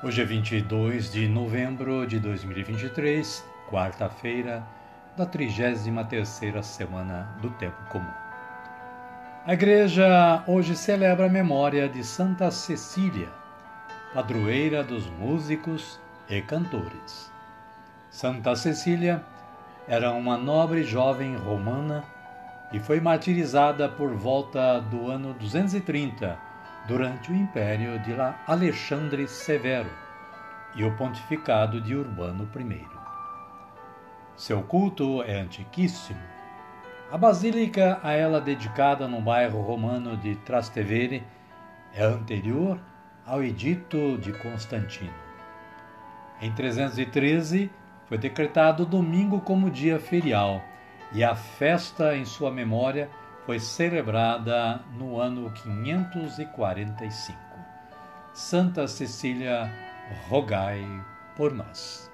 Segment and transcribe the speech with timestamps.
[0.00, 4.64] Hoje é 22 de novembro de 2023, quarta-feira
[5.16, 8.06] da 33ª semana do Tempo Comum.
[9.44, 13.28] A igreja hoje celebra a memória de Santa Cecília,
[14.14, 17.32] padroeira dos músicos e cantores.
[18.08, 19.20] Santa Cecília
[19.88, 22.04] era uma nobre jovem romana
[22.72, 26.47] e foi martirizada por volta do ano 230
[26.88, 28.14] durante o império de
[28.46, 29.90] Alexandre Severo
[30.74, 32.86] e o pontificado de Urbano I.
[34.34, 36.18] Seu culto é antiquíssimo.
[37.12, 41.22] A basílica a ela dedicada no bairro romano de Trastevere
[41.92, 42.80] é anterior
[43.26, 45.12] ao Edito de Constantino.
[46.40, 47.70] Em 313
[48.06, 50.62] foi decretado domingo como dia ferial
[51.12, 53.10] e a festa em sua memória
[53.48, 57.38] foi celebrada no ano 545.
[58.34, 59.72] Santa Cecília,
[60.28, 60.84] rogai
[61.34, 62.12] por nós.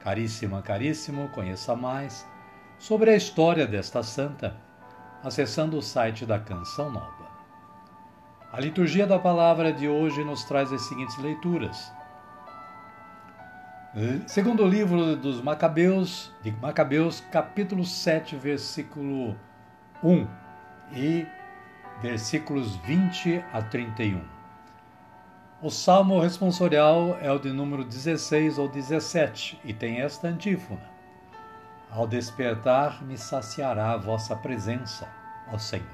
[0.00, 2.28] Caríssima, caríssimo, conheça mais
[2.78, 4.54] sobre a história desta santa
[5.24, 7.26] acessando o site da Canção Nova.
[8.52, 11.90] A liturgia da palavra de hoje nos traz as seguintes leituras.
[14.26, 19.34] Segundo o livro dos Macabeus, de Macabeus, capítulo 7, versículo
[20.04, 20.44] 1
[20.92, 21.26] e
[22.00, 24.20] versículos 20 a 31.
[25.62, 30.88] O salmo responsorial é o de número 16 ou 17 e tem esta antífona:
[31.90, 35.08] Ao despertar me saciará a vossa presença,
[35.52, 35.86] ó Senhor.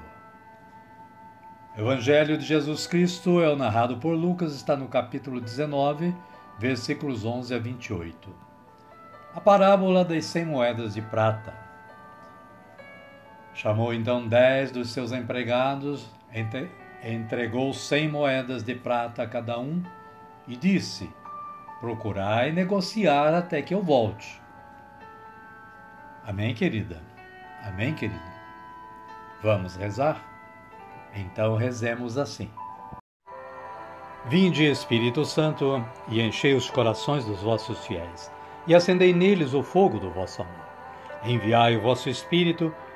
[1.75, 6.13] O Evangelho de Jesus Cristo é o narrado por Lucas, está no capítulo 19,
[6.59, 8.29] versículos 11 a 28.
[9.33, 11.62] A parábola das cem moedas de prata.
[13.53, 16.09] Chamou então dez dos seus empregados,
[17.03, 19.83] entregou cem moedas de prata a cada um
[20.47, 21.09] e disse:
[21.79, 24.41] Procurai negociar até que eu volte.
[26.25, 27.01] Amém, querida?
[27.63, 28.33] Amém, querido?
[29.43, 30.21] Vamos rezar?
[31.13, 32.49] Então rezemos assim.
[34.25, 38.31] Vinde, Espírito Santo, e enchei os corações dos vossos fiéis,
[38.65, 40.65] e acendei neles o fogo do vosso amor.
[41.25, 42.73] Enviai o vosso Espírito,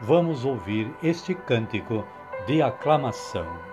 [0.00, 2.04] vamos ouvir este cântico
[2.46, 3.67] de aclamação.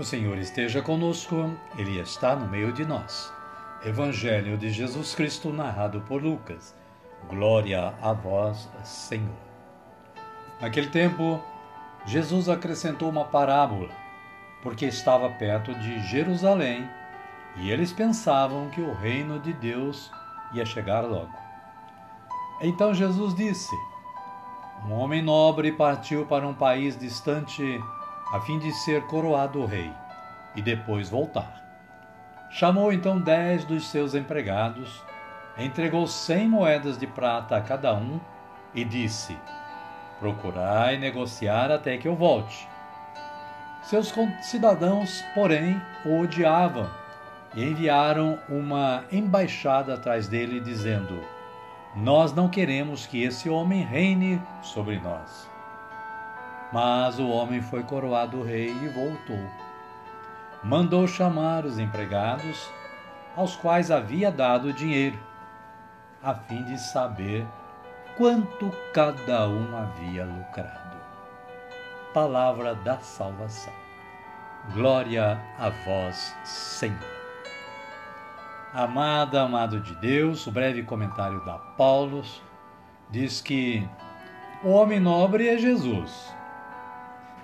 [0.00, 3.30] O Senhor esteja conosco, Ele está no meio de nós.
[3.84, 6.74] Evangelho de Jesus Cristo, narrado por Lucas.
[7.28, 9.36] Glória a vós, Senhor.
[10.58, 11.38] Naquele tempo,
[12.06, 13.90] Jesus acrescentou uma parábola,
[14.62, 16.88] porque estava perto de Jerusalém
[17.56, 20.10] e eles pensavam que o reino de Deus
[20.54, 21.36] ia chegar logo.
[22.62, 23.76] Então Jesus disse:
[24.86, 27.78] Um homem nobre partiu para um país distante
[28.32, 29.92] a fim de ser coroado rei
[30.54, 31.60] e depois voltar.
[32.50, 35.02] Chamou então dez dos seus empregados,
[35.56, 38.20] entregou cem moedas de prata a cada um
[38.74, 39.36] e disse:
[40.18, 42.68] Procurai negociar até que eu volte.
[43.82, 44.12] Seus
[44.42, 46.88] cidadãos, porém, o odiavam
[47.54, 51.20] e enviaram uma embaixada atrás dele, dizendo:
[51.96, 55.49] Nós não queremos que esse homem reine sobre nós.
[56.72, 59.40] Mas o homem foi coroado rei e voltou.
[60.62, 62.70] Mandou chamar os empregados,
[63.36, 65.18] aos quais havia dado dinheiro,
[66.22, 67.46] a fim de saber
[68.16, 70.98] quanto cada um havia lucrado.
[72.12, 73.72] Palavra da salvação.
[74.74, 76.98] Glória a vós, Senhor.
[78.72, 82.22] Amada, amado de Deus, o breve comentário da Paulo
[83.08, 83.88] diz que
[84.62, 86.32] o homem nobre é Jesus.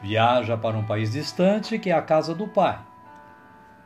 [0.02, 2.78] Viaja para um país distante, que é a casa do Pai,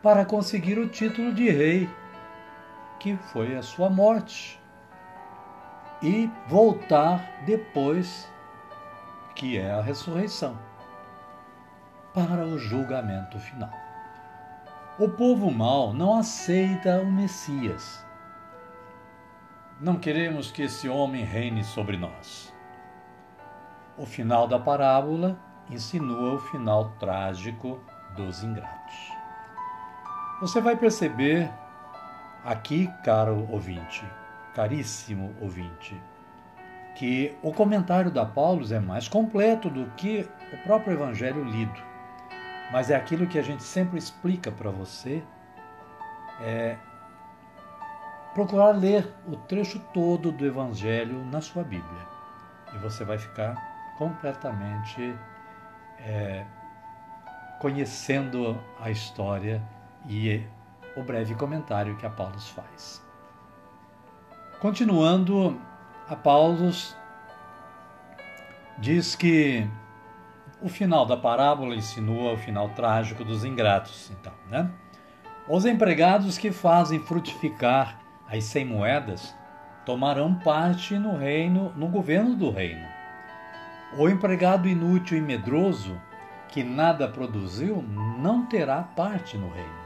[0.02, 1.88] para conseguir o título de rei,
[2.98, 4.60] que foi a sua morte
[6.02, 8.30] e voltar depois,
[9.34, 10.58] que é a ressurreição,
[12.12, 13.70] para o julgamento final.
[14.98, 18.04] O povo mau não aceita o Messias.
[19.80, 22.52] Não queremos que esse homem reine sobre nós.
[23.96, 25.38] O final da parábola
[25.70, 27.81] insinua o final trágico
[28.17, 29.12] dos ingratos.
[30.40, 31.50] Você vai perceber
[32.44, 34.05] aqui, caro ouvinte,
[34.55, 36.00] caríssimo ouvinte,
[36.96, 41.81] que o comentário da Paulo é mais completo do que o próprio evangelho lido.
[42.73, 45.23] Mas é aquilo que a gente sempre explica para você,
[46.40, 46.76] é
[48.32, 52.06] procurar ler o trecho todo do evangelho na sua Bíblia.
[52.73, 53.55] E você vai ficar
[53.99, 55.14] completamente
[56.05, 56.44] é,
[57.61, 59.62] conhecendo a história
[60.08, 60.43] e
[60.97, 62.11] o breve comentário que a
[62.49, 63.05] faz.
[64.61, 65.61] Continuando,
[66.08, 66.17] a
[68.79, 69.69] diz que
[70.61, 74.70] o final da parábola insinua o final trágico dos ingratos, então, né?
[75.49, 79.35] Os empregados que fazem frutificar as cem moedas
[79.85, 82.87] tomarão parte no reino, no governo do reino.
[83.98, 86.00] O empregado inútil e medroso
[86.48, 89.81] que nada produziu não terá parte no reino.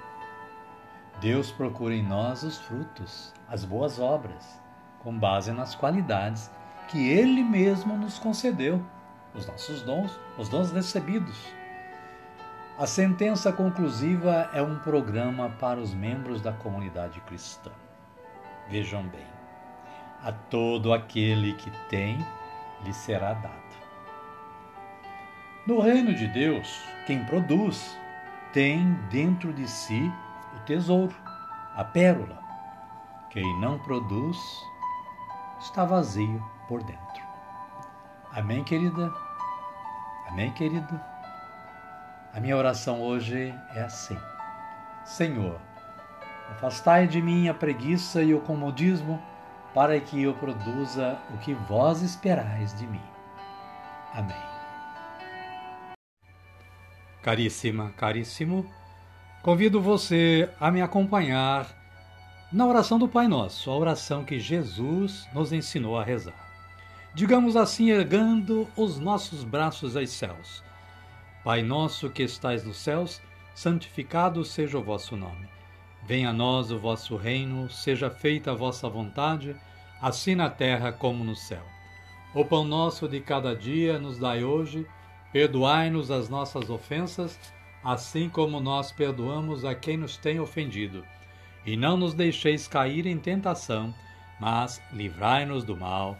[1.20, 4.60] Deus procura em nós os frutos, as boas obras
[5.04, 6.50] com base nas qualidades
[6.88, 8.84] que Ele mesmo nos concedeu,
[9.34, 11.38] os nossos dons, os dons recebidos.
[12.78, 17.70] A sentença conclusiva é um programa para os membros da comunidade cristã.
[18.68, 19.26] Vejam bem,
[20.22, 22.18] a todo aquele que tem,
[22.82, 23.63] lhe será dado.
[25.66, 27.98] No reino de Deus, quem produz
[28.52, 30.12] tem dentro de si
[30.54, 31.14] o tesouro,
[31.74, 32.38] a pérola.
[33.30, 34.36] Quem não produz
[35.58, 37.22] está vazio por dentro.
[38.30, 39.10] Amém, querida?
[40.28, 41.00] Amém, querido?
[42.34, 44.18] A minha oração hoje é assim:
[45.02, 45.58] Senhor,
[46.50, 49.18] afastai de mim a preguiça e o comodismo,
[49.72, 53.02] para que eu produza o que vós esperais de mim.
[54.12, 54.53] Amém.
[57.24, 58.70] Caríssima, caríssimo,
[59.42, 61.66] convido você a me acompanhar
[62.52, 66.36] na oração do Pai Nosso, a oração que Jesus nos ensinou a rezar.
[67.14, 70.62] Digamos assim, ergando os nossos braços aos céus.
[71.42, 73.22] Pai nosso que estais nos céus,
[73.54, 75.48] santificado seja o vosso nome.
[76.06, 79.56] Venha a nós o vosso reino, seja feita a vossa vontade,
[79.98, 81.64] assim na terra como no céu.
[82.34, 84.86] O pão nosso de cada dia nos dai hoje,
[85.34, 87.36] perdoai-nos as nossas ofensas,
[87.82, 91.04] assim como nós perdoamos a quem nos tem ofendido
[91.66, 93.92] e não nos deixeis cair em tentação,
[94.38, 96.16] mas livrai-nos do mal.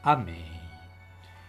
[0.00, 0.46] Amém.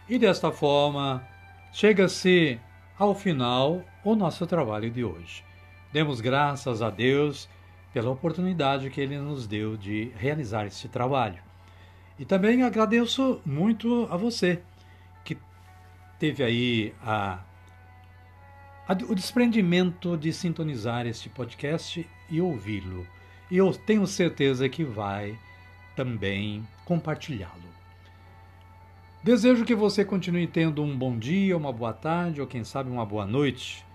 [0.10, 1.24] E desta forma,
[1.72, 2.60] chega-se
[2.98, 5.46] ao final o nosso trabalho de hoje.
[5.92, 7.48] Demos graças a Deus
[7.94, 11.44] pela oportunidade que Ele nos deu de realizar esse trabalho.
[12.18, 14.64] E também agradeço muito a você
[16.24, 17.40] teve aí a,
[18.88, 23.06] a, o desprendimento de sintonizar este podcast e ouvi-lo
[23.52, 25.38] e eu tenho certeza que vai
[25.98, 27.68] também compartilhá-lo.
[29.22, 33.06] Desejo que você continue tendo um bom dia, uma boa tarde ou quem sabe uma
[33.06, 33.86] boa noite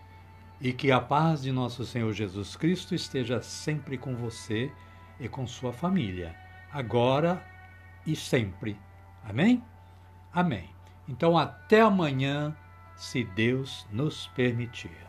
[0.61, 4.71] e que a paz de nosso Senhor Jesus Cristo esteja sempre com você
[5.19, 6.37] e com sua família,
[6.71, 7.43] agora
[8.07, 8.77] e sempre.
[9.25, 9.65] Amém?
[10.31, 10.78] Amém.
[11.09, 12.55] Então, até amanhã,
[12.95, 15.08] se Deus nos permitir.